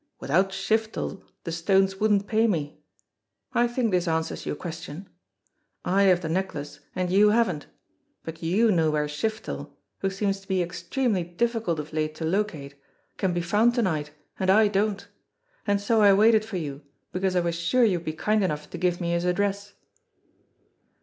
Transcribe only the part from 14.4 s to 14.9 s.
I